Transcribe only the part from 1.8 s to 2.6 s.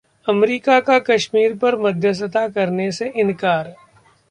मध्यस्थता